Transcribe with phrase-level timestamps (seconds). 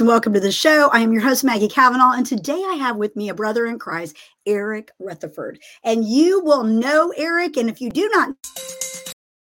[0.00, 0.88] And welcome to the show.
[0.94, 3.78] I am your host, Maggie Cavanaugh, and today I have with me a brother in
[3.78, 5.58] Christ, Eric Rutherford.
[5.84, 8.30] And you will know Eric, and if you do not,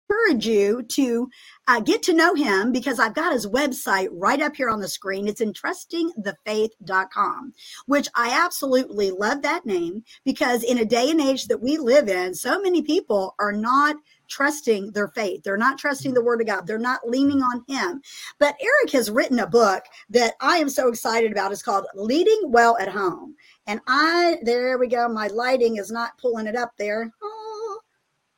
[0.09, 1.29] encourage you to
[1.69, 4.89] uh, get to know him because I've got his website right up here on the
[4.89, 5.29] screen.
[5.29, 7.53] It's entrustingthefaith.com,
[7.85, 12.09] which I absolutely love that name because in a day and age that we live
[12.09, 13.95] in, so many people are not
[14.29, 15.43] trusting their faith.
[15.43, 16.27] They're not trusting the mm-hmm.
[16.27, 16.67] word of God.
[16.67, 18.01] They're not leaning on him.
[18.39, 21.51] But Eric has written a book that I am so excited about.
[21.51, 23.35] It's called Leading Well at Home.
[23.67, 25.09] And I, there we go.
[25.09, 27.11] My lighting is not pulling it up there.
[27.21, 27.79] Oh,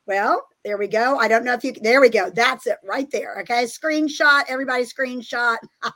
[0.06, 1.18] well, there we go.
[1.18, 2.30] I don't know if you, there we go.
[2.30, 3.40] That's it right there.
[3.40, 3.64] Okay.
[3.64, 5.56] Screenshot, everybody screenshot.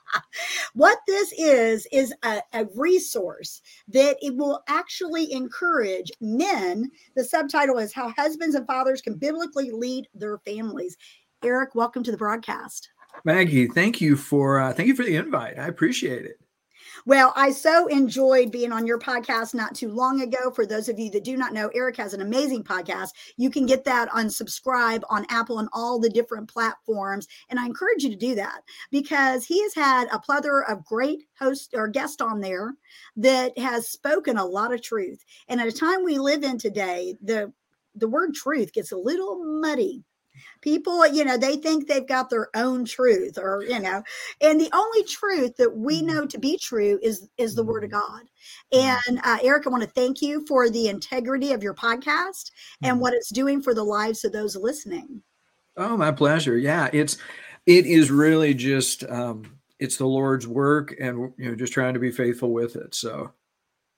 [0.74, 6.90] what this is, is a, a, resource that it will actually encourage men.
[7.14, 10.96] The subtitle is How Husbands and Fathers Can Biblically Lead Their Families.
[11.44, 12.90] Eric, welcome to the broadcast.
[13.24, 15.58] Maggie, thank you for uh, thank you for the invite.
[15.58, 16.40] I appreciate it.
[17.06, 20.50] Well, I so enjoyed being on your podcast not too long ago.
[20.50, 23.10] For those of you that do not know, Eric has an amazing podcast.
[23.36, 27.28] You can get that on subscribe on Apple and all the different platforms.
[27.48, 31.28] And I encourage you to do that because he has had a plethora of great
[31.38, 32.74] hosts or guests on there
[33.14, 35.24] that has spoken a lot of truth.
[35.46, 37.52] And at a time we live in today, the
[37.94, 40.02] the word truth gets a little muddy
[40.60, 44.02] people you know they think they've got their own truth or you know
[44.40, 46.06] and the only truth that we mm-hmm.
[46.06, 48.00] know to be true is is the word of mm-hmm.
[48.00, 48.22] god
[48.72, 49.08] mm-hmm.
[49.08, 52.50] and uh, eric i want to thank you for the integrity of your podcast
[52.82, 55.22] and what it's doing for the lives of those listening
[55.76, 57.18] oh my pleasure yeah it's
[57.66, 62.00] it is really just um it's the lord's work and you know just trying to
[62.00, 63.30] be faithful with it so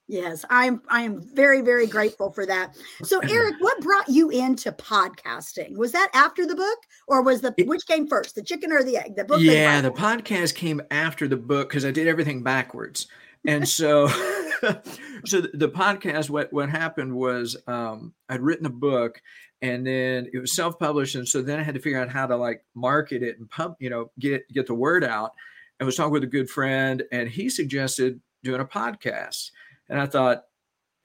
[0.09, 2.75] Yes, I'm I am very very grateful for that.
[3.03, 5.77] So Eric, what brought you into podcasting?
[5.77, 8.97] Was that after the book or was the which came first, the chicken or the
[8.97, 9.15] egg?
[9.15, 13.07] The book Yeah, the podcast came after the book cuz I did everything backwards.
[13.45, 14.07] And so
[15.25, 19.21] so the podcast what what happened was um I'd written a book
[19.61, 22.35] and then it was self-published and so then I had to figure out how to
[22.35, 25.33] like market it and pub, you know, get get the word out.
[25.79, 29.51] I was talking with a good friend and he suggested doing a podcast.
[29.89, 30.43] And I thought,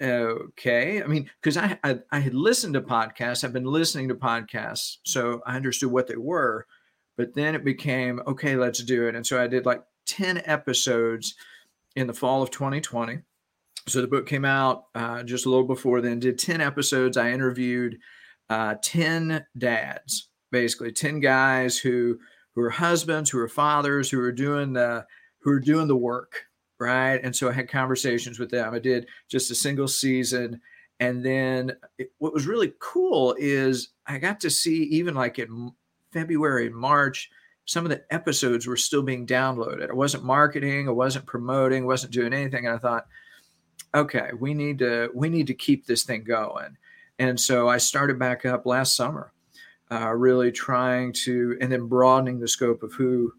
[0.00, 1.02] okay.
[1.02, 4.98] I mean, because I, I, I had listened to podcasts, I've been listening to podcasts,
[5.04, 6.66] so I understood what they were.
[7.16, 9.14] But then it became okay, let's do it.
[9.14, 11.34] And so I did like ten episodes
[11.94, 13.20] in the fall of 2020.
[13.86, 16.18] So the book came out uh, just a little before then.
[16.18, 17.16] Did ten episodes.
[17.16, 17.98] I interviewed
[18.50, 22.18] uh, ten dads, basically ten guys who
[22.54, 25.06] who are husbands, who are fathers, who are doing the
[25.40, 26.46] who are doing the work
[26.78, 27.20] right?
[27.22, 28.74] And so I had conversations with them.
[28.74, 30.60] I did just a single season.
[31.00, 35.72] And then it, what was really cool is I got to see, even like in
[36.12, 37.30] February March,
[37.66, 39.90] some of the episodes were still being downloaded.
[39.90, 42.66] I wasn't marketing, I wasn't promoting, wasn't doing anything.
[42.66, 43.06] And I thought,
[43.94, 46.76] okay, we need to we need to keep this thing going.
[47.18, 49.32] And so I started back up last summer,
[49.90, 53.32] uh, really trying to, and then broadening the scope of who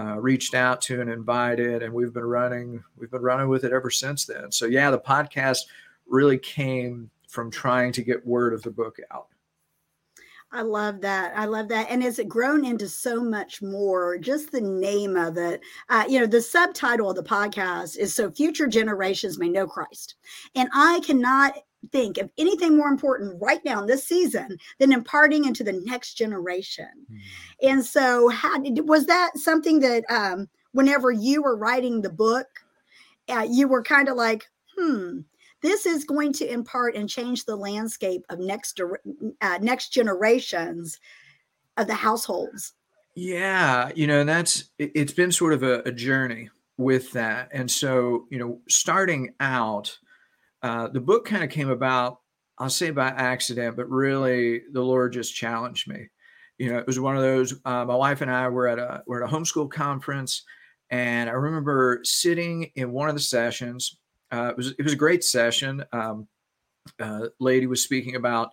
[0.00, 3.72] uh, reached out to and invited, and we've been running we've been running with it
[3.72, 4.50] ever since then.
[4.50, 5.60] So yeah, the podcast
[6.08, 9.26] really came from trying to get word of the book out.
[10.52, 11.32] I love that.
[11.36, 11.86] I love that.
[11.90, 14.18] And has it grown into so much more?
[14.18, 15.60] Just the name of it.
[15.88, 20.16] Uh, you know, the subtitle of the podcast is So Future Generations May Know Christ.
[20.56, 21.54] And I cannot
[21.92, 26.14] think of anything more important right now in this season than imparting into the next
[26.14, 26.88] generation.
[27.10, 27.18] Mm.
[27.62, 32.46] And so, how did, was that something that um, whenever you were writing the book,
[33.28, 34.46] uh, you were kind of like,
[34.76, 35.20] hmm,
[35.62, 38.80] this is going to impart and change the landscape of next
[39.40, 40.98] uh, next generations
[41.76, 42.72] of the households.
[43.14, 47.70] Yeah, you know, that's it, has been sort of a, a journey with that, and
[47.70, 49.98] so you know, starting out
[50.62, 52.18] uh, the book kind of came about,
[52.58, 56.08] I'll say by accident, but really the Lord just challenged me.
[56.58, 57.54] You know, it was one of those.
[57.64, 60.42] Uh, my wife and I were at a were at a homeschool conference,
[60.90, 63.98] and I remember sitting in one of the sessions.
[64.30, 65.82] Uh, it was it was a great session.
[65.92, 66.28] Um,
[67.38, 68.50] lady was speaking about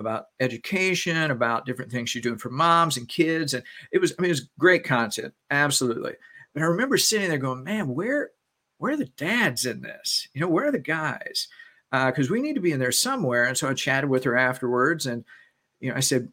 [0.00, 3.62] about education, about different things she's doing for moms and kids, and
[3.92, 6.14] it was I mean it was great content, absolutely.
[6.54, 8.30] But I remember sitting there going, man, where
[8.78, 10.28] where are the dads in this?
[10.34, 11.48] You know, where are the guys?
[11.90, 13.44] Because uh, we need to be in there somewhere.
[13.44, 15.24] And so I chatted with her afterwards, and
[15.80, 16.30] you know, I said,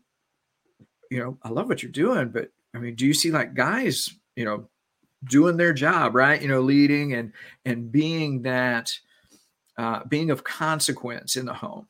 [1.10, 4.10] you know, I love what you're doing, but I mean, do you see like guys,
[4.36, 4.70] you know,
[5.26, 6.42] doing their job, right?
[6.42, 7.34] You know, leading and
[7.66, 8.98] and being that,
[9.78, 11.88] uh, being of consequence in the home.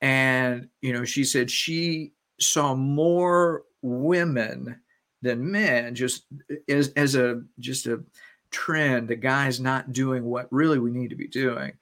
[0.00, 4.80] And you know, she said she saw more women
[5.22, 6.24] than men, just
[6.68, 8.02] as as a just a
[8.50, 11.72] trend, the guy's not doing what really we need to be doing.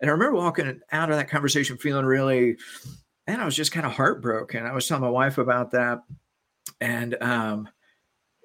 [0.00, 2.56] And I remember walking out of that conversation feeling really,
[3.26, 4.66] and I was just kind of heartbroken.
[4.66, 6.02] I was telling my wife about that,
[6.80, 7.68] and um,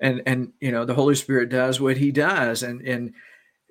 [0.01, 3.13] and and you know, the Holy Spirit does what He does, and and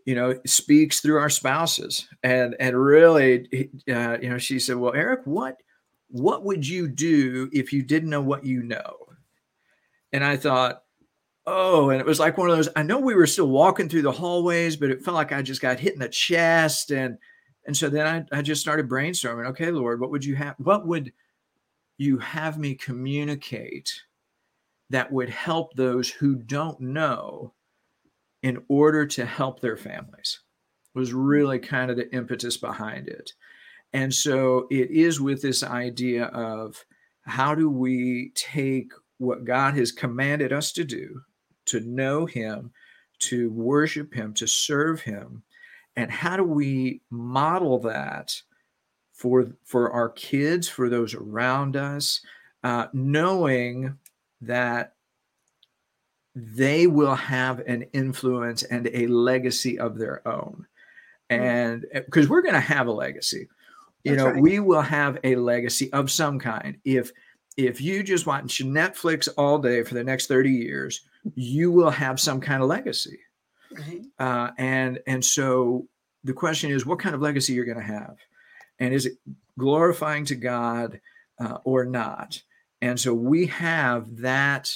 [0.05, 4.95] you know, speaks through our spouses, and and really, uh, you know, she said, "Well,
[4.95, 5.57] Eric, what
[6.09, 8.97] what would you do if you didn't know what you know?"
[10.13, 10.83] And I thought,
[11.49, 12.69] oh, and it was like one of those.
[12.77, 15.63] I know we were still walking through the hallways, but it felt like I just
[15.63, 17.19] got hit in the chest, and
[17.67, 19.49] and so then I, I just started brainstorming.
[19.49, 20.55] Okay, Lord, what would you have?
[20.59, 21.13] What would
[21.97, 24.03] you have me communicate
[24.91, 27.55] that would help those who don't know
[28.43, 30.41] in order to help their families?
[30.95, 33.33] Was really kind of the impetus behind it.
[33.93, 36.85] And so it is with this idea of
[37.23, 41.21] how do we take what God has commanded us to do,
[41.69, 42.73] to know Him,
[43.21, 45.43] to worship Him, to serve Him.
[45.97, 48.41] And how do we model that
[49.13, 52.21] for, for our kids, for those around us,
[52.63, 53.97] uh, knowing
[54.41, 54.95] that
[56.35, 60.67] they will have an influence and a legacy of their own.
[61.31, 61.41] Mm.
[61.41, 63.49] And because eh, we're going to have a legacy,
[64.05, 64.43] you That's know, right.
[64.43, 66.79] we will have a legacy of some kind.
[66.85, 67.11] If
[67.57, 72.21] if you just watch Netflix all day for the next 30 years, you will have
[72.21, 73.19] some kind of legacy.
[73.71, 74.03] Right.
[74.19, 75.87] Uh, and and so
[76.25, 78.17] the question is, what kind of legacy you're going to have,
[78.79, 79.15] and is it
[79.59, 81.01] glorifying to God
[81.39, 82.43] uh, or not?
[82.81, 84.75] And so we have that.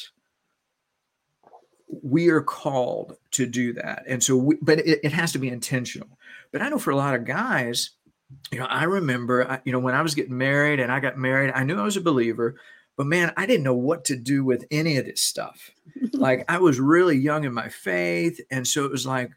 [2.03, 5.49] We are called to do that, and so, we, but it, it has to be
[5.49, 6.09] intentional.
[6.51, 7.91] But I know for a lot of guys,
[8.51, 11.53] you know, I remember, you know, when I was getting married and I got married,
[11.55, 12.57] I knew I was a believer,
[12.97, 15.71] but man, I didn't know what to do with any of this stuff.
[16.13, 18.41] like I was really young in my faith.
[18.51, 19.31] And so it was like,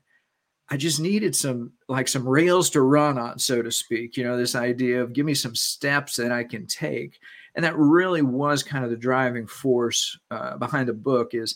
[0.69, 4.35] I just needed some, like some rails to run on, so to speak, you know,
[4.35, 7.19] this idea of give me some steps that I can take.
[7.55, 11.55] And that really was kind of the driving force uh, behind the book is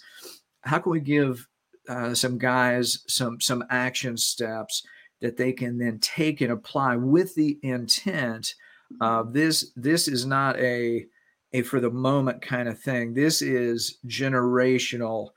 [0.61, 1.47] how can we give
[1.89, 4.83] uh, some guys some, some action steps
[5.21, 8.53] that they can then take and apply with the intent
[9.01, 11.05] of this this is not a
[11.53, 15.29] a for the moment kind of thing this is generational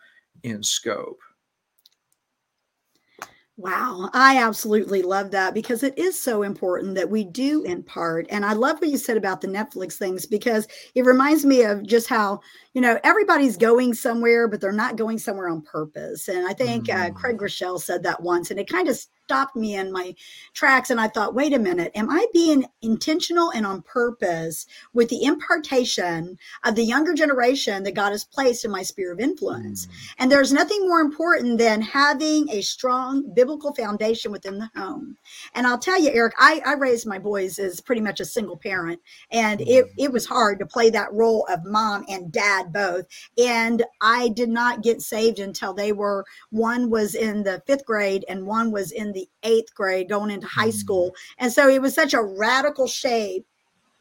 [0.42, 1.18] in scope
[3.58, 8.26] Wow, I absolutely love that because it is so important that we do impart.
[8.30, 11.86] And I love what you said about the Netflix things because it reminds me of
[11.86, 12.40] just how,
[12.72, 16.28] you know, everybody's going somewhere, but they're not going somewhere on purpose.
[16.28, 17.10] And I think uh, mm.
[17.10, 18.98] uh, Craig Groeschel said that once, and it kind of
[19.32, 20.14] stopped me in my
[20.52, 25.08] tracks and I thought, wait a minute, am I being intentional and on purpose with
[25.08, 29.86] the impartation of the younger generation that God has placed in my sphere of influence?
[29.86, 29.90] Mm.
[30.18, 35.16] And there's nothing more important than having a strong biblical foundation within the home.
[35.54, 38.58] And I'll tell you, Eric, I, I raised my boys as pretty much a single
[38.58, 39.00] parent,
[39.30, 39.66] and mm.
[39.66, 43.06] it, it was hard to play that role of mom and dad both.
[43.38, 48.26] And I did not get saved until they were one was in the fifth grade
[48.28, 50.74] and one was in the the eighth grade going into high mm.
[50.74, 51.14] school.
[51.38, 53.46] And so it was such a radical shape,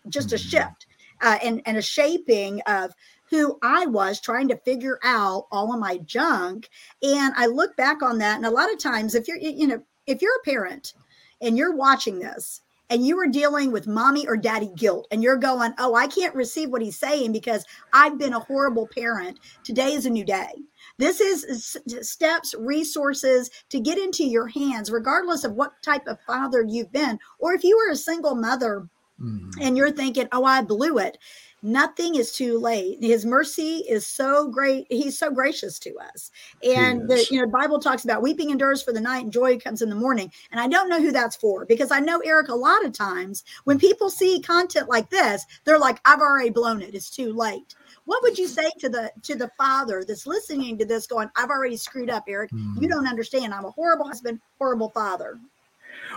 [0.10, 0.50] just a mm.
[0.50, 0.88] shift
[1.22, 2.92] uh, and, and a shaping of
[3.30, 6.70] who I was trying to figure out all of my junk.
[7.02, 8.36] And I look back on that.
[8.36, 10.94] And a lot of times, if you're, you know, if you're a parent
[11.40, 12.62] and you're watching this
[12.92, 16.36] and you are dealing with mommy or daddy guilt and you're going, oh, I can't
[16.36, 19.40] receive what he's saying because I've been a horrible parent.
[19.64, 20.50] Today is a new day.
[20.98, 26.66] This is steps, resources to get into your hands, regardless of what type of father
[26.68, 27.18] you've been.
[27.40, 29.50] Or if you were a single mother mm.
[29.62, 31.18] and you're thinking, oh, I blew it.
[31.64, 32.98] Nothing is too late.
[33.02, 34.88] His mercy is so great.
[34.90, 36.32] He's so gracious to us.
[36.64, 39.84] And the you know Bible talks about weeping endures for the night and joy comes
[39.84, 40.32] in the morning.
[40.52, 43.44] And I don't know who that's for because I know Eric a lot of times
[43.66, 46.96] when people see content like this, they're like, I've already blown it.
[46.96, 47.76] It's too late.
[48.06, 51.50] What would you say to the to the father that's listening to this going, I've
[51.50, 52.52] already screwed up, Eric.
[52.52, 52.82] Mm.
[52.82, 53.54] You don't understand.
[53.54, 55.40] I'm a horrible husband, horrible father.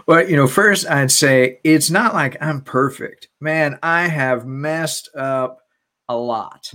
[0.07, 3.29] Well, you know, first I'd say it's not like I'm perfect.
[3.41, 5.59] Man, I have messed up
[6.09, 6.73] a lot.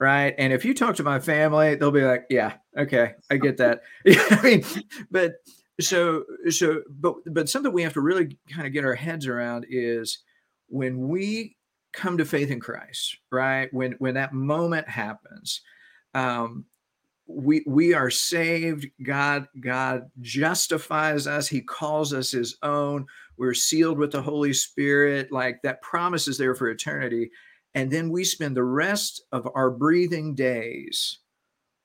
[0.00, 0.34] Right.
[0.36, 3.82] And if you talk to my family, they'll be like, yeah, okay, I get that.
[4.06, 4.64] I mean,
[5.12, 5.34] but
[5.80, 9.64] so, so, but, but something we have to really kind of get our heads around
[9.70, 10.18] is
[10.68, 11.56] when we
[11.92, 13.72] come to faith in Christ, right?
[13.72, 15.60] When when that moment happens,
[16.14, 16.64] um,
[17.26, 18.86] we we are saved.
[19.02, 21.48] God God justifies us.
[21.48, 23.06] He calls us His own.
[23.36, 25.32] We're sealed with the Holy Spirit.
[25.32, 27.30] Like that promise is there for eternity.
[27.74, 31.18] And then we spend the rest of our breathing days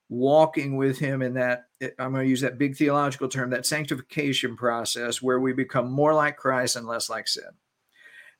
[0.09, 3.65] walking with him in that eh, i'm going to use that big theological term that
[3.65, 7.43] sanctification process where we become more like christ and less like sin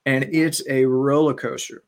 [0.05, 1.83] and it's a roller coaster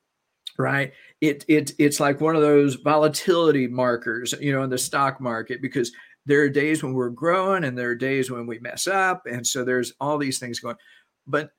[0.60, 0.92] right?
[1.22, 5.62] It, it it's like one of those volatility markers you know in the stock market
[5.62, 5.92] because
[6.26, 9.48] there are days when we're growing and there are days when we mess up and
[9.48, 10.76] so there's all these things going
[11.26, 11.50] but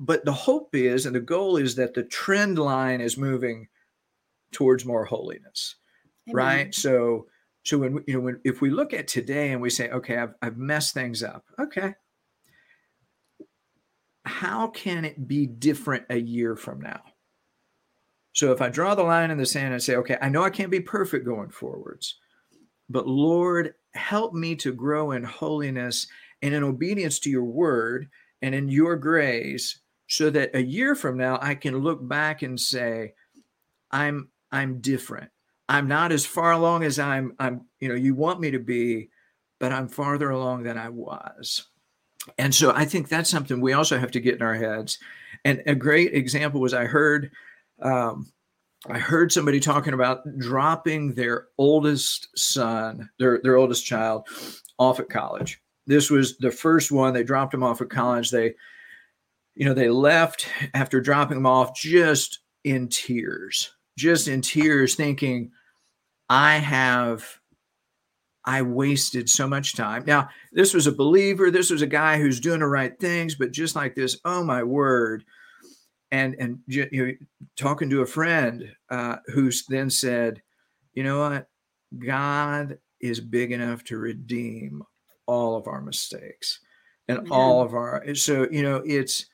[0.00, 3.68] but the hope is and the goal is that the trend line is moving
[4.52, 5.76] towards more holiness
[6.28, 6.36] Amen.
[6.36, 7.26] right so
[7.64, 10.34] so when you know when if we look at today and we say okay I've,
[10.42, 11.94] I've messed things up okay.
[14.26, 17.02] How can it be different a year from now
[18.34, 20.50] so if i draw the line in the sand and say okay i know i
[20.50, 22.18] can't be perfect going forwards
[22.90, 26.06] but lord help me to grow in holiness
[26.42, 28.06] and in obedience to your word
[28.42, 32.60] and in your grace so that a year from now I can look back and
[32.60, 33.14] say
[33.90, 35.30] I'm I'm different.
[35.68, 39.08] I'm not as far along as I'm I'm you know you want me to be
[39.60, 41.64] but I'm farther along than I was.
[42.38, 44.98] And so I think that's something we also have to get in our heads.
[45.44, 47.30] And a great example was I heard
[47.82, 48.32] um,
[48.88, 54.28] I heard somebody talking about dropping their oldest son, their, their oldest child,
[54.78, 55.60] off at college.
[55.86, 57.14] This was the first one.
[57.14, 58.30] They dropped him off at college.
[58.30, 58.54] They,
[59.54, 65.50] you know, they left after dropping him off just in tears, just in tears, thinking,
[66.28, 67.38] I have,
[68.44, 70.04] I wasted so much time.
[70.06, 71.50] Now, this was a believer.
[71.50, 74.62] This was a guy who's doing the right things, but just like this, oh my
[74.62, 75.24] word,
[76.14, 77.12] and and you know,
[77.56, 80.40] talking to a friend uh, who then said,
[80.92, 81.48] you know what,
[81.98, 84.84] God is big enough to redeem
[85.26, 86.60] all of our mistakes
[87.08, 87.32] and Amen.
[87.32, 88.14] all of our.
[88.14, 89.26] So you know, it's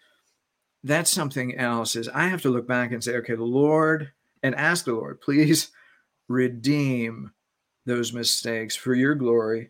[0.82, 1.96] that's something else.
[1.96, 4.10] Is I have to look back and say, okay, the Lord,
[4.42, 5.70] and ask the Lord, please
[6.28, 7.30] redeem
[7.84, 9.68] those mistakes for your glory,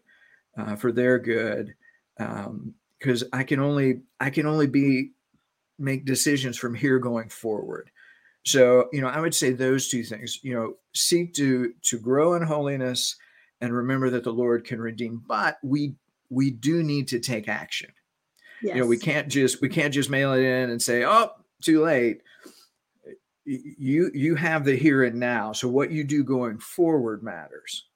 [0.57, 1.75] uh, for their good,
[2.17, 5.11] because um, I can only I can only be
[5.81, 7.91] make decisions from here going forward.
[8.45, 12.35] So, you know, I would say those two things, you know, seek to to grow
[12.35, 13.17] in holiness
[13.61, 15.95] and remember that the Lord can redeem, but we
[16.31, 17.93] we do need to take action.
[18.63, 18.77] Yes.
[18.77, 21.31] You know, we can't just we can't just mail it in and say, "Oh,
[21.63, 22.23] too late."
[23.45, 25.53] You you have the here and now.
[25.53, 27.90] So what you do going forward matters.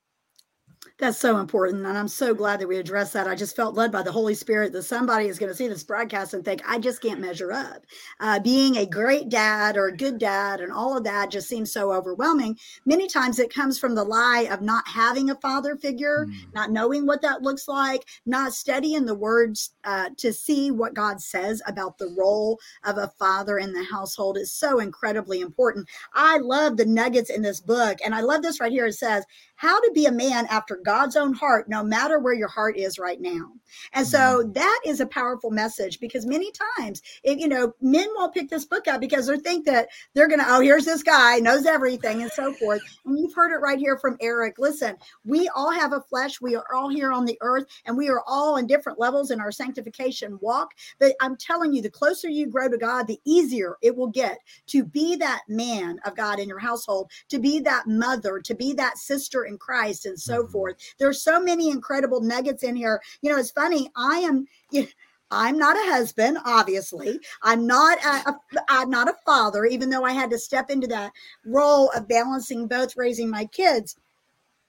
[0.96, 1.84] That's so important.
[1.84, 3.26] And I'm so glad that we addressed that.
[3.26, 5.82] I just felt led by the Holy Spirit that somebody is going to see this
[5.82, 7.84] broadcast and think, I just can't measure up.
[8.20, 11.72] Uh, being a great dad or a good dad and all of that just seems
[11.72, 12.56] so overwhelming.
[12.86, 16.54] Many times it comes from the lie of not having a father figure, mm.
[16.54, 21.20] not knowing what that looks like, not studying the words uh, to see what God
[21.20, 25.88] says about the role of a father in the household is so incredibly important.
[26.14, 27.98] I love the nuggets in this book.
[28.04, 28.86] And I love this right here.
[28.86, 29.24] It says,
[29.56, 32.98] how to be a man after God's own heart, no matter where your heart is
[32.98, 33.50] right now.
[33.92, 34.52] And so mm-hmm.
[34.52, 38.64] that is a powerful message because many times, it, you know, men won't pick this
[38.64, 42.22] book up because they think that they're going to, oh, here's this guy, knows everything,
[42.22, 42.80] and so forth.
[43.04, 44.58] And you've heard it right here from Eric.
[44.58, 46.40] Listen, we all have a flesh.
[46.40, 49.40] We are all here on the earth, and we are all in different levels in
[49.40, 50.74] our sanctification walk.
[50.98, 54.38] But I'm telling you, the closer you grow to God, the easier it will get
[54.68, 58.72] to be that man of God in your household, to be that mother, to be
[58.74, 60.52] that sister in Christ, and so mm-hmm.
[60.74, 60.94] Forth.
[60.98, 63.00] There's so many incredible nuggets in here.
[63.22, 63.90] You know, it's funny.
[63.96, 64.46] I am.
[64.70, 64.88] You know,
[65.30, 67.18] I'm not a husband, obviously.
[67.42, 70.86] I'm not a, a, I'm not a father, even though I had to step into
[70.88, 71.12] that
[71.44, 73.96] role of balancing both raising my kids.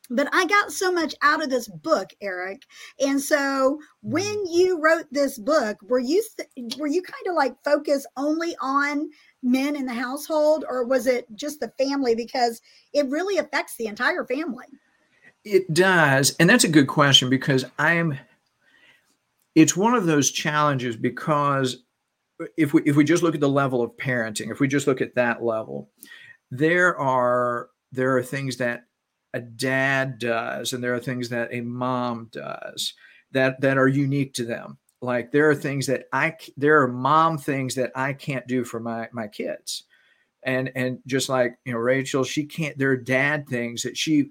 [0.10, 2.64] But I got so much out of this book, Eric.
[3.00, 4.52] And so when mm-hmm.
[4.52, 9.10] you wrote this book, were you th- were you kind of like focused only on
[9.42, 12.62] men in the household or was it just the family because
[12.94, 14.66] it really affects the entire family?
[15.46, 16.36] It does.
[16.40, 18.18] And that's a good question because I'm
[19.54, 21.84] it's one of those challenges because
[22.58, 25.02] if we if we just look at the level of parenting, if we just look
[25.02, 25.90] at that level,
[26.50, 28.86] there are there are things that
[29.34, 32.94] a dad does and there are things that a mom does
[33.32, 34.78] that that are unique to them.
[35.02, 38.80] Like there are things that I there are mom things that I can't do for
[38.80, 39.84] my my kids.
[40.44, 44.30] And and just like, you know, Rachel, she can't there are dad things that she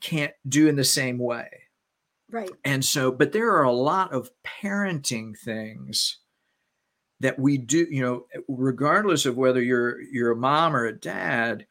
[0.00, 1.48] can't do in the same way.
[2.30, 2.50] Right.
[2.64, 6.18] And so, but there are a lot of parenting things
[7.20, 11.66] that we do, you know, regardless of whether you're you're a mom or a dad,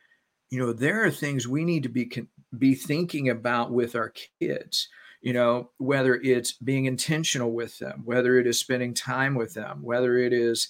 [0.50, 2.12] you know, there are things we need to be
[2.58, 4.90] be thinking about with our kids.
[5.22, 9.82] You know, whether it's being intentional with them, whether it is spending time with them,
[9.82, 10.70] whether it is,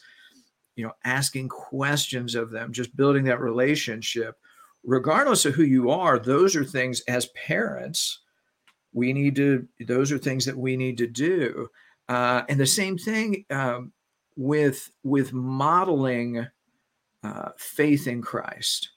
[0.75, 4.35] you know, asking questions of them, just building that relationship
[4.87, 8.21] regardless of who you are, those are things as parents
[8.93, 9.67] we need to.
[9.85, 11.67] Those are things that we need to do.
[12.09, 13.91] Uh, and the same thing um,
[14.35, 16.47] with with modeling
[17.23, 18.89] uh, faith in Christ.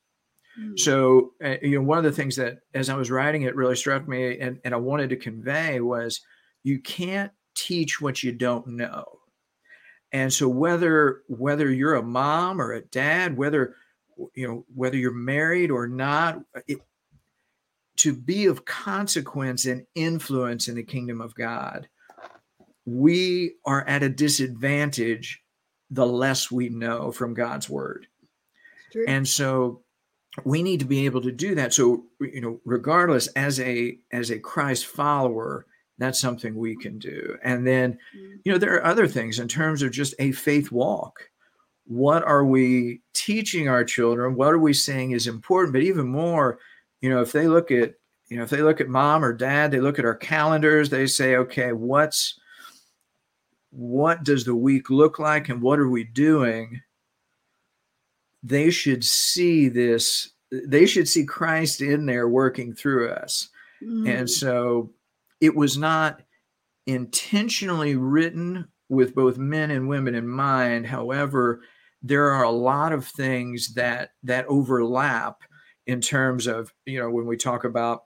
[0.58, 0.78] Mm.
[0.78, 3.76] So, uh, you know, one of the things that, as I was writing it, really
[3.76, 6.20] struck me, and, and I wanted to convey was,
[6.62, 9.04] you can't teach what you don't know.
[10.12, 13.74] And so, whether whether you're a mom or a dad, whether
[14.34, 16.78] you know whether you're married or not, it,
[17.96, 21.88] to be of consequence and influence in the kingdom of God,
[22.86, 25.42] we are at a disadvantage
[25.90, 28.06] the less we know from God's word.
[29.06, 29.82] And so
[30.44, 31.74] we need to be able to do that.
[31.74, 35.66] So, you know, regardless as a as a Christ follower,
[35.98, 37.36] that's something we can do.
[37.42, 38.38] And then, mm.
[38.44, 41.20] you know, there are other things in terms of just a faith walk.
[41.90, 44.36] What are we teaching our children?
[44.36, 45.72] What are we saying is important?
[45.72, 46.60] But even more,
[47.00, 47.94] you know, if they look at,
[48.28, 51.08] you know, if they look at mom or dad, they look at our calendars, they
[51.08, 52.38] say, okay, what's
[53.70, 56.80] what does the week look like and what are we doing?
[58.44, 63.48] They should see this, they should see Christ in there working through us.
[63.82, 64.20] Mm.
[64.20, 64.92] And so
[65.40, 66.22] it was not
[66.86, 70.86] intentionally written with both men and women in mind.
[70.86, 71.62] However,
[72.02, 75.42] there are a lot of things that that overlap
[75.86, 78.04] in terms of you know when we talk about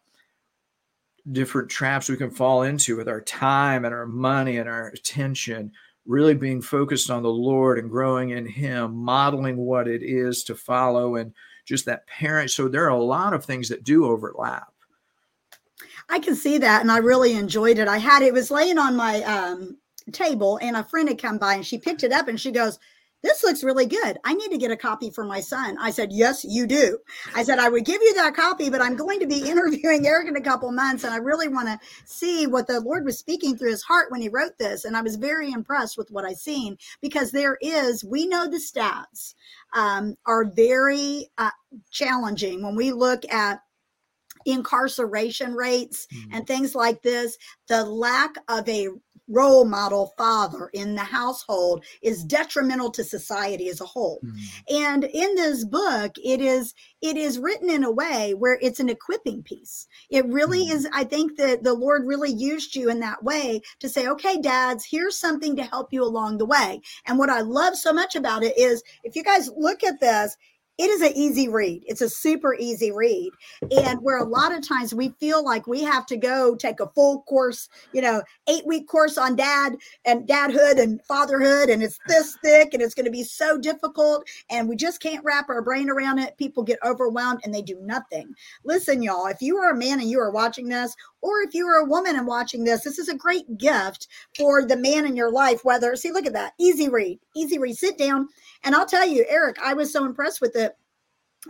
[1.30, 5.72] different traps we can fall into with our time and our money and our attention
[6.06, 10.54] really being focused on the lord and growing in him modeling what it is to
[10.54, 11.32] follow and
[11.64, 14.74] just that parent so there are a lot of things that do overlap
[16.08, 17.88] I can see that, and I really enjoyed it.
[17.88, 19.78] I had it was laying on my um,
[20.12, 22.78] table, and a friend had come by, and she picked it up, and she goes,
[23.24, 24.18] "This looks really good.
[24.22, 26.98] I need to get a copy for my son." I said, "Yes, you do."
[27.34, 30.28] I said, "I would give you that copy, but I'm going to be interviewing Eric
[30.28, 33.56] in a couple months, and I really want to see what the Lord was speaking
[33.56, 36.34] through his heart when he wrote this." And I was very impressed with what I
[36.34, 39.34] seen because there is, we know the stats
[39.74, 41.50] um, are very uh,
[41.90, 43.60] challenging when we look at
[44.46, 46.24] incarceration rates mm.
[46.32, 47.36] and things like this,
[47.68, 48.88] the lack of a
[49.28, 54.38] role model father in the household is detrimental to society as a whole mm.
[54.70, 58.88] and in this book it is it is written in a way where it's an
[58.88, 60.70] equipping piece it really mm.
[60.72, 64.40] is i think that the lord really used you in that way to say okay
[64.40, 68.14] dads here's something to help you along the way and what i love so much
[68.14, 70.36] about it is if you guys look at this
[70.76, 71.84] it is an easy read.
[71.86, 73.30] It's a super easy read.
[73.70, 76.88] And where a lot of times we feel like we have to go take a
[76.88, 81.98] full course, you know, eight week course on dad and dadhood and fatherhood, and it's
[82.08, 84.26] this thick and it's going to be so difficult.
[84.50, 86.36] And we just can't wrap our brain around it.
[86.38, 88.34] People get overwhelmed and they do nothing.
[88.64, 91.66] Listen, y'all, if you are a man and you are watching this, or if you
[91.66, 95.16] are a woman and watching this, this is a great gift for the man in
[95.16, 95.64] your life.
[95.64, 98.28] Whether, see, look at that easy read, easy read, sit down.
[98.64, 100.63] And I'll tell you, Eric, I was so impressed with it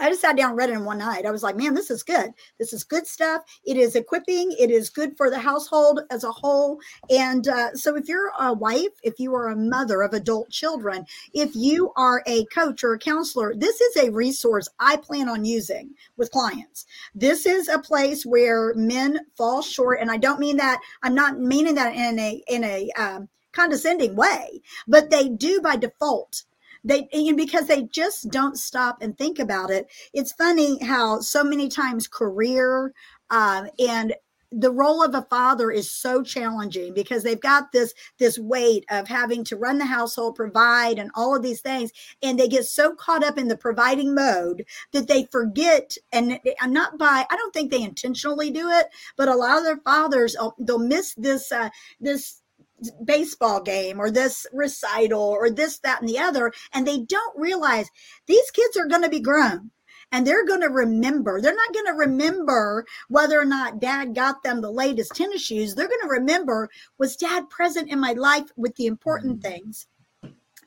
[0.00, 1.26] I just sat down and read it in one night.
[1.26, 2.32] I was like, man, this is good.
[2.58, 3.42] This is good stuff.
[3.64, 4.54] It is equipping.
[4.58, 6.78] It is good for the household as a whole.
[7.10, 11.06] And uh, so, if you're a wife, if you are a mother of adult children,
[11.32, 15.44] if you are a coach or a counselor, this is a resource I plan on
[15.44, 16.86] using with clients.
[17.14, 20.00] This is a place where men fall short.
[20.00, 24.16] And I don't mean that, I'm not meaning that in a, in a, um, condescending
[24.16, 26.42] way, but they do by default
[26.84, 31.42] they and because they just don't stop and think about it it's funny how so
[31.42, 32.92] many times career
[33.30, 34.14] uh, and
[34.56, 39.08] the role of a father is so challenging because they've got this this weight of
[39.08, 41.90] having to run the household provide and all of these things
[42.22, 46.72] and they get so caught up in the providing mode that they forget and i'm
[46.72, 50.36] not by i don't think they intentionally do it but a lot of their fathers
[50.38, 51.68] oh, they'll miss this uh,
[52.00, 52.42] this
[53.04, 56.52] baseball game or this recital or this, that, and the other.
[56.72, 57.88] And they don't realize
[58.26, 59.70] these kids are going to be grown
[60.14, 61.40] and they're going to remember.
[61.40, 65.74] They're not going to remember whether or not dad got them the latest tennis shoes.
[65.74, 69.52] They're going to remember was dad present in my life with the important mm-hmm.
[69.52, 69.88] things.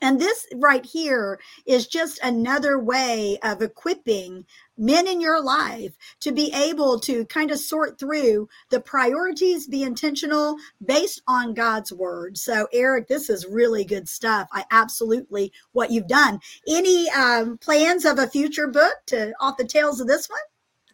[0.00, 4.44] And this right here is just another way of equipping
[4.76, 9.82] men in your life to be able to kind of sort through the priorities, be
[9.82, 12.38] intentional based on God's word.
[12.38, 14.48] So, Eric, this is really good stuff.
[14.52, 16.40] I absolutely what you've done.
[16.68, 20.38] Any um, plans of a future book to off the tails of this one?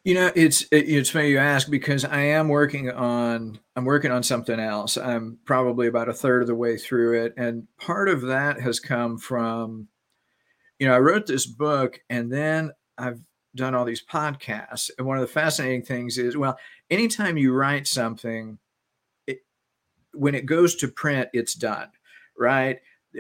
[0.04, 4.22] You know, it's it's funny you ask because I am working on I'm working on
[4.22, 4.98] something else.
[4.98, 8.80] I'm probably about a third of the way through it, and part of that has
[8.80, 9.88] come from,
[10.78, 13.20] you know, I wrote this book, and then I've
[13.56, 14.90] done all these podcasts.
[14.98, 16.58] And one of the fascinating things is, well,
[16.90, 18.58] anytime you write something,
[19.26, 19.38] it,
[20.12, 21.88] when it goes to print, it's done,
[22.38, 22.78] right?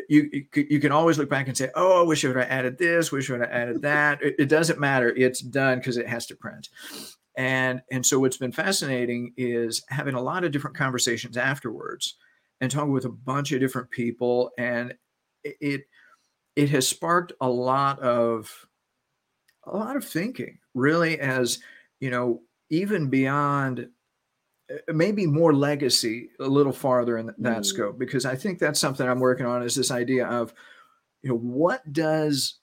[0.08, 2.78] You, you, can always look back and say, "Oh, I wish I would have added
[2.78, 3.12] this.
[3.12, 6.26] Wish I would have added that." It, it doesn't matter; it's done because it has
[6.26, 6.68] to print.
[7.36, 12.16] And and so what's been fascinating is having a lot of different conversations afterwards,
[12.60, 14.94] and talking with a bunch of different people, and
[15.44, 15.82] it
[16.56, 18.66] it has sparked a lot of
[19.64, 21.58] a lot of thinking really as
[22.00, 23.88] you know even beyond
[24.88, 27.66] maybe more legacy a little farther in that mm.
[27.66, 30.52] scope because i think that's something i'm working on is this idea of
[31.22, 32.58] you know what does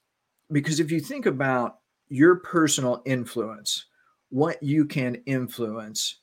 [0.50, 3.86] because if you think about your personal influence
[4.30, 6.20] what you can influence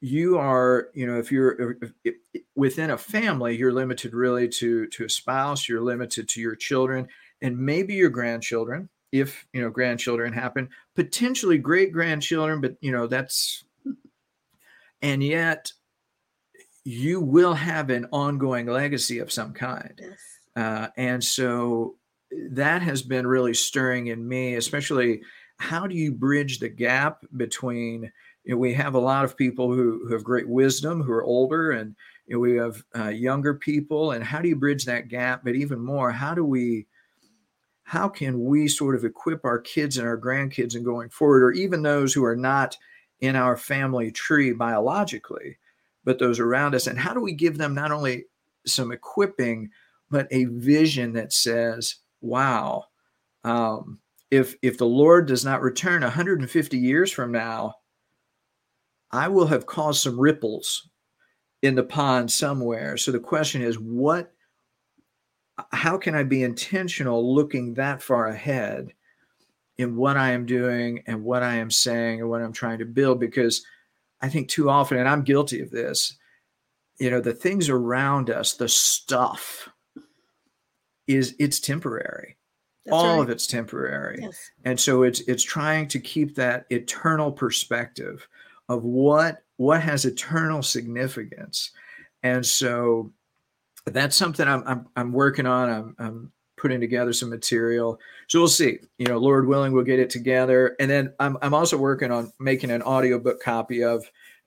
[0.00, 2.14] you are you know if you're if, if,
[2.54, 7.08] within a family you're limited really to to a spouse you're limited to your children
[7.42, 13.06] and maybe your grandchildren if you know grandchildren happen potentially great grandchildren but you know
[13.06, 13.64] that's
[15.02, 15.72] and yet
[16.84, 20.18] you will have an ongoing legacy of some kind yes.
[20.56, 21.96] uh, and so
[22.50, 25.20] that has been really stirring in me especially
[25.58, 28.10] how do you bridge the gap between
[28.44, 31.24] you know, we have a lot of people who, who have great wisdom who are
[31.24, 31.94] older and
[32.26, 35.54] you know, we have uh, younger people and how do you bridge that gap but
[35.54, 36.86] even more how do we
[37.88, 41.52] how can we sort of equip our kids and our grandkids and going forward, or
[41.52, 42.76] even those who are not
[43.20, 45.58] in our family tree biologically,
[46.04, 46.86] but those around us?
[46.86, 48.24] And how do we give them not only
[48.66, 49.70] some equipping,
[50.10, 52.84] but a vision that says, wow,
[53.44, 54.00] um,
[54.30, 57.74] if if the Lord does not return 150 years from now,
[59.10, 60.88] I will have caused some ripples
[61.62, 62.96] in the pond somewhere.
[62.96, 64.32] So the question is, what
[65.72, 68.92] how can I be intentional looking that far ahead
[69.78, 72.84] in what I am doing and what I am saying and what I'm trying to
[72.84, 73.20] build?
[73.20, 73.64] Because
[74.20, 76.16] I think too often, and I'm guilty of this,
[76.98, 79.68] you know, the things around us, the stuff
[81.06, 82.36] is it's temporary.
[82.84, 83.22] That's All right.
[83.22, 84.18] of it's temporary.
[84.22, 84.50] Yes.
[84.64, 88.26] And so it's it's trying to keep that eternal perspective
[88.68, 91.70] of what what has eternal significance.
[92.22, 93.12] And so
[93.86, 95.68] that's something I'm, I'm, I'm working on.
[95.70, 97.98] I'm, I'm putting together some material.
[98.26, 98.78] So we'll see.
[98.98, 100.76] You know, Lord willing, we'll get it together.
[100.78, 104.04] And then I'm, I'm also working on making an audiobook copy of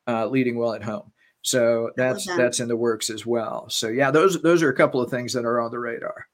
[0.08, 1.12] uh, Leading Well at Home.
[1.42, 2.38] So that's that.
[2.38, 3.68] that's in the works as well.
[3.70, 6.28] So yeah, those those are a couple of things that are on the radar.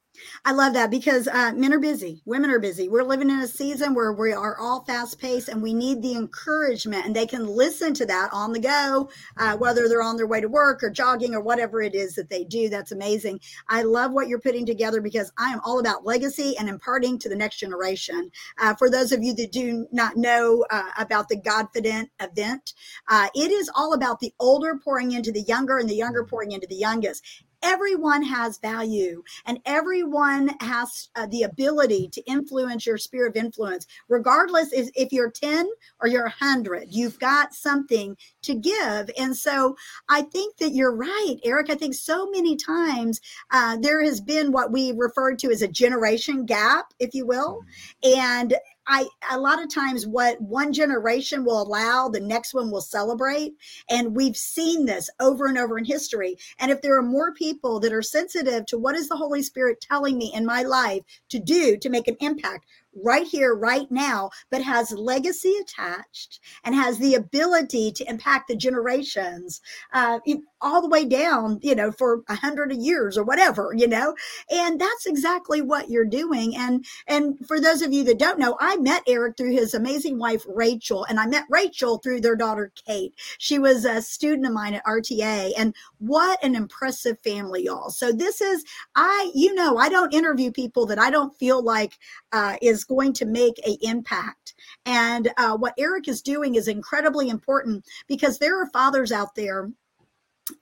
[0.45, 2.89] I love that because uh, men are busy, women are busy.
[2.89, 6.15] We're living in a season where we are all fast paced and we need the
[6.15, 10.27] encouragement, and they can listen to that on the go, uh, whether they're on their
[10.27, 12.69] way to work or jogging or whatever it is that they do.
[12.69, 13.39] That's amazing.
[13.69, 17.30] I love what you're putting together because I am all about legacy and imparting to
[17.30, 18.32] the next generation.
[18.58, 22.73] Uh, for those of you that do not know uh, about the Godfident event,
[23.08, 26.51] uh, it is all about the older pouring into the younger and the younger pouring
[26.51, 27.23] into the youngest
[27.63, 33.86] everyone has value and everyone has uh, the ability to influence your sphere of influence.
[34.10, 35.67] Regardless if you're 10
[36.02, 39.10] or you're 100 you've got something to give.
[39.17, 39.76] And so
[40.10, 41.70] i think that you're right eric.
[41.70, 43.20] I think so many times
[43.52, 47.62] uh, there has been what we referred to as a generation gap if you will.
[48.04, 48.20] Mm-hmm.
[48.20, 48.56] and
[48.88, 53.54] I a lot of times what one generation will allow, the next one will celebrate.
[53.89, 56.38] And we've seen this over and over in history.
[56.60, 59.82] And if there are more people that are sensitive to what is the Holy Spirit
[59.82, 62.65] telling me in my life to do to make an impact,
[63.03, 68.55] right here, right now, but has legacy attached and has the ability to impact the
[68.55, 69.62] generations
[69.93, 70.19] uh,
[70.62, 74.15] all the way down, you know, for a hundred years or whatever, you know.
[74.49, 76.55] And that's exactly what you're doing.
[76.55, 80.17] And and for those of you that don't know, I met Eric through his amazing
[80.17, 83.13] wife Rachel, and I met Rachel through their daughter Kate.
[83.38, 87.89] She was a student of mine at RTA, and what an impressive family, y'all.
[87.89, 88.63] So this is
[88.95, 91.97] I, you know, I don't interview people that I don't feel like
[92.31, 94.54] uh, is going to make a impact.
[94.86, 99.69] And uh, what Eric is doing is incredibly important because there are fathers out there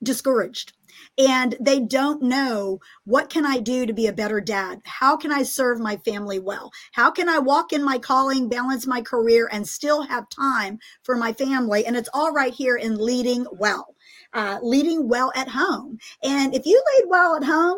[0.02, 0.74] discouraged
[1.18, 4.82] and they don't know what can i do to be a better dad?
[4.84, 6.72] How can i serve my family well?
[6.94, 11.16] How can i walk in my calling balance my career and still have time for
[11.16, 11.86] my family?
[11.86, 13.96] And it's all right here in leading well
[14.34, 15.98] uh, leading well at home.
[16.24, 17.78] And if you lead well at home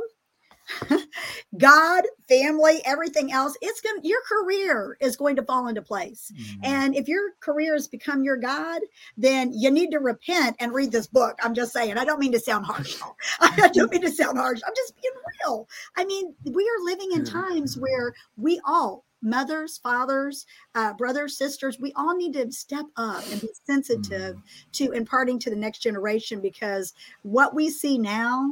[1.57, 6.31] God, family, everything else, it's going your career is going to fall into place.
[6.35, 6.61] Mm-hmm.
[6.63, 8.81] And if your career has become your God,
[9.17, 11.37] then you need to repent and read this book.
[11.41, 13.01] I'm just saying, I don't mean to sound harsh.
[13.39, 14.61] I don't mean to sound harsh.
[14.65, 15.13] I'm just being
[15.43, 15.67] real.
[15.95, 21.79] I mean, we are living in times where we all mothers, fathers, uh, brothers, sisters,
[21.79, 24.41] we all need to step up and be sensitive mm.
[24.73, 28.51] to imparting to the next generation because what we see now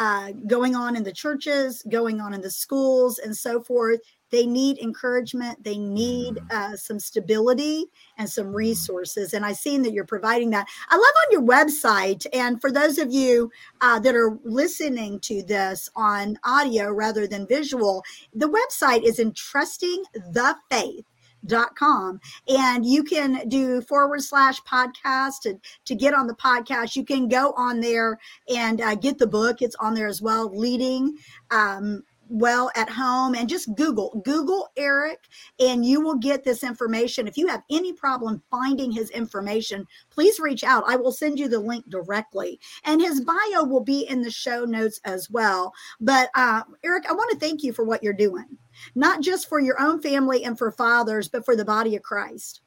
[0.00, 4.00] uh, going on in the churches, going on in the schools, and so forth.
[4.30, 5.62] They need encouragement.
[5.62, 6.50] They need mm.
[6.50, 7.84] uh, some stability
[8.16, 8.54] and some mm.
[8.54, 9.34] resources.
[9.34, 10.68] And I've seen that you're providing that.
[10.88, 12.26] I love on your website.
[12.32, 13.50] And for those of you
[13.82, 20.02] uh, that are listening to this on audio rather than visual, the website is entrusting
[20.14, 21.04] the faith
[21.46, 22.20] dot com.
[22.48, 26.96] And you can do forward slash podcast to, to get on the podcast.
[26.96, 29.62] You can go on there and uh, get the book.
[29.62, 31.16] It's on there as well leading
[31.50, 33.34] um, well at home.
[33.34, 35.24] And just google google eric
[35.58, 37.26] and you will get this information.
[37.26, 40.84] If you have any problem finding his information please reach out.
[40.86, 42.60] I will send you the link directly.
[42.84, 45.72] And his bio will be in the show notes as well.
[46.00, 48.46] But uh, eric i want to thank you for what you're doing
[48.94, 52.60] not just for your own family and for fathers, but for the body of Christ.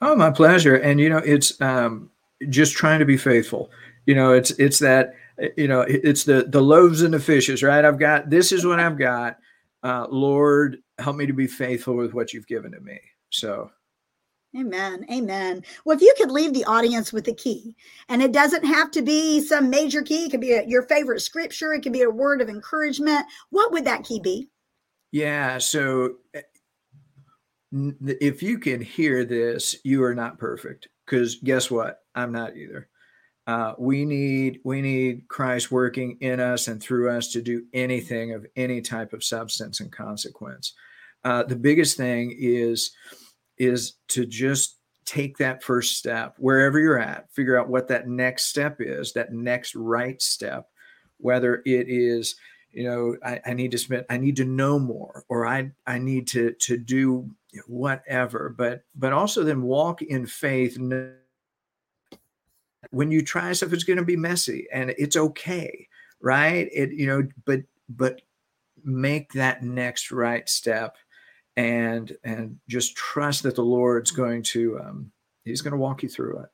[0.00, 0.76] Oh, my pleasure.
[0.76, 2.10] And, you know, it's um,
[2.48, 3.70] just trying to be faithful.
[4.06, 5.14] You know, it's, it's that,
[5.56, 7.84] you know, it's the, the loaves and the fishes, right?
[7.84, 9.38] I've got, this is what I've got.
[9.82, 12.98] Uh, Lord, help me to be faithful with what you've given to me.
[13.30, 13.70] So,
[14.56, 15.06] Amen.
[15.12, 15.62] Amen.
[15.84, 17.76] Well, if you could leave the audience with a key,
[18.08, 21.20] and it doesn't have to be some major key, it could be a, your favorite
[21.20, 23.26] scripture, it could be a word of encouragement.
[23.50, 24.48] What would that key be?
[25.12, 25.58] Yeah.
[25.58, 26.42] So eh,
[27.72, 30.88] if you can hear this, you are not perfect.
[31.06, 32.00] Because guess what?
[32.14, 32.88] I'm not either.
[33.46, 38.32] Uh, we need we need Christ working in us and through us to do anything
[38.32, 40.74] of any type of substance and consequence.
[41.24, 42.92] Uh, the biggest thing is
[43.58, 47.32] is to just take that first step wherever you're at.
[47.32, 49.12] Figure out what that next step is.
[49.14, 50.68] That next right step,
[51.18, 52.36] whether it is
[52.72, 55.98] you know I, I, need to spend i need to know more or i i
[55.98, 57.28] need to to do
[57.66, 58.54] whatever.
[58.56, 60.78] But but also then walk in faith
[62.90, 65.86] when you try stuff it's going to be messy and it's okay
[66.22, 66.68] right?
[66.72, 68.20] It you know but but
[68.84, 70.96] make that next right step
[71.56, 75.10] and and just trust that the lord's going to um
[75.44, 76.48] he's going to walk you through it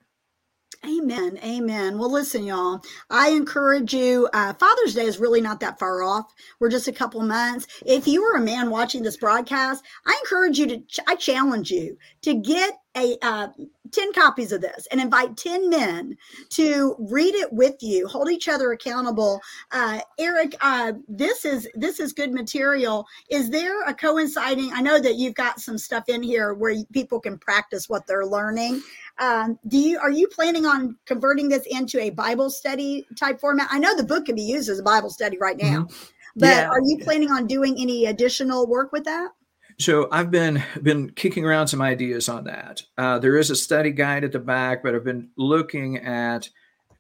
[0.85, 1.39] Amen.
[1.43, 1.99] Amen.
[1.99, 4.29] Well, listen, y'all, I encourage you.
[4.33, 6.33] Uh, Father's Day is really not that far off.
[6.61, 7.67] We're just a couple months.
[7.85, 11.97] If you are a man watching this broadcast, I encourage you to, I challenge you
[12.23, 13.49] to get a uh,
[13.93, 16.17] 10 copies of this and invite 10 men
[16.51, 19.41] to read it with you hold each other accountable.
[19.71, 23.07] Uh, eric uh, this is this is good material.
[23.31, 27.21] Is there a coinciding i know that you've got some stuff in here where people
[27.21, 28.83] can practice what they're learning.
[29.19, 33.69] Um, do you are you planning on converting this into a bible study type format?
[33.71, 36.07] I know the book can be used as a bible study right now mm-hmm.
[36.37, 36.69] but yeah.
[36.69, 39.31] are you planning on doing any additional work with that
[39.79, 42.83] so I've been been kicking around some ideas on that.
[42.97, 46.49] Uh, there is a study guide at the back, but I've been looking at,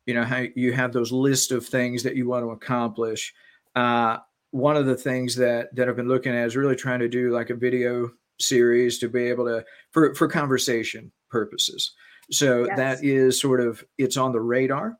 [0.04, 3.32] you know, how you have those list of things that you want to accomplish.
[3.74, 4.18] Uh,
[4.50, 7.30] one of the things that that I've been looking at is really trying to do
[7.30, 11.92] like a video series to be able to for for conversation purposes.
[12.30, 12.76] So yes.
[12.76, 14.98] that is sort of it's on the radar.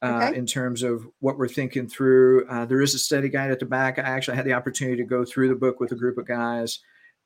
[0.00, 0.38] Uh, okay.
[0.38, 2.46] in terms of what we're thinking through.
[2.46, 3.98] Uh, there is a study guide at the back.
[3.98, 6.78] I actually had the opportunity to go through the book with a group of guys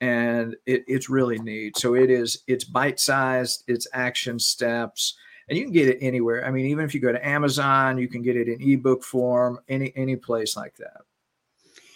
[0.03, 1.79] and it, it's really neat.
[1.79, 5.15] So it is it's bite sized, it's action steps,
[5.49, 6.45] and you can get it anywhere.
[6.45, 9.61] I mean, even if you go to Amazon, you can get it in ebook form,
[9.69, 11.03] any any place like that.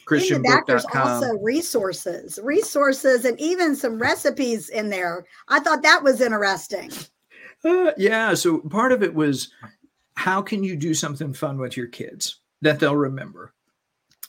[0.06, 5.26] Christian in the back, there's also resources, resources, and even some recipes in there.
[5.48, 6.92] I thought that was interesting.
[7.64, 8.34] Uh, yeah.
[8.34, 9.50] So part of it was
[10.14, 13.52] how can you do something fun with your kids that they'll remember?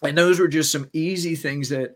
[0.02, 1.96] And those were just some easy things that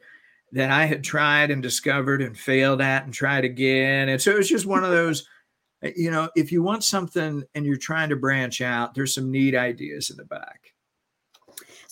[0.53, 4.09] that I had tried and discovered and failed at and tried again.
[4.09, 5.27] And so it was just one of those,
[5.83, 9.31] eh, you know, if you want something and you're trying to branch out, there's some
[9.31, 10.73] neat ideas in the back.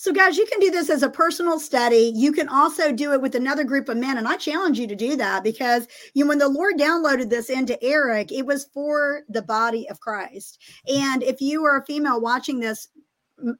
[0.00, 2.10] So, guys, you can do this as a personal study.
[2.16, 4.16] You can also do it with another group of men.
[4.16, 7.50] And I challenge you to do that because you know, when the Lord downloaded this
[7.50, 10.58] into Eric, it was for the body of Christ.
[10.86, 12.88] And if you are a female watching this,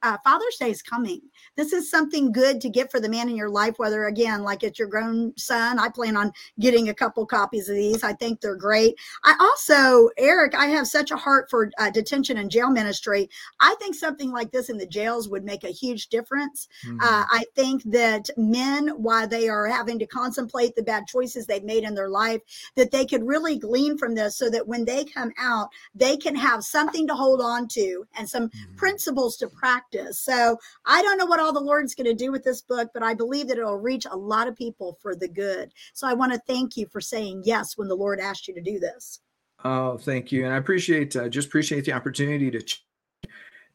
[0.02, 1.20] uh, Father's Day is coming.
[1.56, 4.62] This is something good to get for the man in your life, whether again, like
[4.62, 5.78] it's your grown son.
[5.78, 8.02] I plan on getting a couple copies of these.
[8.02, 8.94] I think they're great.
[9.24, 13.28] I also, Eric, I have such a heart for uh, detention and jail ministry.
[13.60, 16.68] I think something like this in the jails would make a huge difference.
[16.86, 17.00] Mm-hmm.
[17.00, 21.64] Uh, I think that men, while they are having to contemplate the bad choices they've
[21.64, 22.40] made in their life,
[22.76, 26.34] that they could really glean from this so that when they come out, they can
[26.34, 28.76] have something to hold on to and some mm-hmm.
[28.76, 29.69] principles to practice.
[30.12, 30.56] So
[30.86, 33.14] I don't know what all the Lord's going to do with this book, but I
[33.14, 35.72] believe that it'll reach a lot of people for the good.
[35.92, 38.60] So I want to thank you for saying yes when the Lord asked you to
[38.60, 39.20] do this.
[39.64, 40.44] Oh, thank you.
[40.44, 42.86] And I appreciate, uh, just appreciate the opportunity to, ch-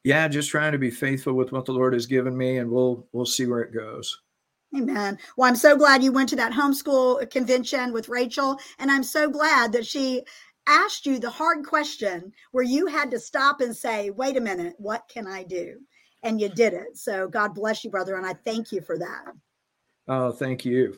[0.03, 3.08] yeah, just trying to be faithful with what the Lord has given me and we'll,
[3.12, 4.21] we'll see where it goes.
[4.75, 5.17] Amen.
[5.38, 8.60] Well, I'm so glad you went to that homeschool convention with Rachel.
[8.79, 10.23] And I'm so glad that she
[10.67, 14.73] asked you the hard question where you had to stop and say, wait a minute,
[14.78, 15.80] what can I do?
[16.23, 16.97] And you did it.
[16.97, 18.15] So God bless you, brother.
[18.15, 19.34] And I thank you for that.
[20.08, 20.97] Oh, thank you.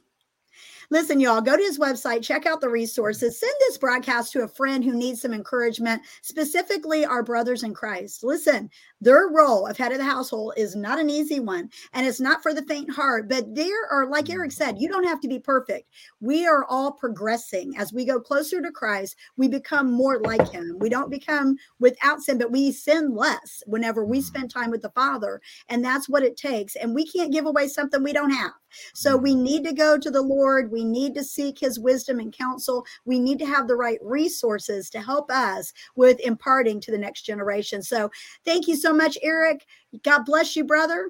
[0.90, 4.48] Listen, y'all, go to his website, check out the resources, send this broadcast to a
[4.48, 8.24] friend who needs some encouragement, specifically our brothers in Christ.
[8.24, 8.70] Listen,
[9.02, 12.42] their role of head of the household is not an easy one, and it's not
[12.42, 13.28] for the faint heart.
[13.28, 15.92] But there are, like Eric said, you don't have to be perfect.
[16.22, 19.18] We are all progressing as we go closer to Christ.
[19.36, 20.78] We become more like Him.
[20.80, 24.92] We don't become without sin, but we sin less whenever we spend time with the
[24.92, 26.78] Father, and that's what it takes.
[26.78, 28.52] And we can't give away something we don't have.
[28.94, 30.72] So we need to go to the Lord.
[30.72, 32.84] We need to seek His wisdom and counsel.
[33.06, 37.22] We need to have the right resources to help us with imparting to the next
[37.22, 37.84] generation.
[37.84, 38.10] So
[38.44, 39.66] thank you so so much, Eric.
[40.04, 41.10] God bless you, brother.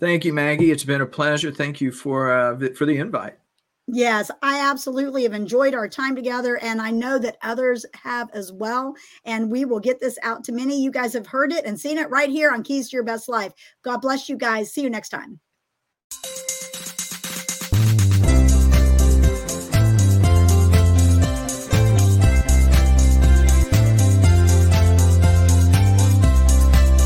[0.00, 0.72] Thank you, Maggie.
[0.72, 1.52] It's been a pleasure.
[1.52, 3.38] Thank you for uh, for the invite.
[3.86, 8.52] Yes, I absolutely have enjoyed our time together, and I know that others have as
[8.52, 8.96] well.
[9.24, 10.82] And we will get this out to many.
[10.82, 13.28] You guys have heard it and seen it right here on Keys to Your Best
[13.28, 13.52] Life.
[13.84, 14.72] God bless you guys.
[14.72, 15.38] See you next time.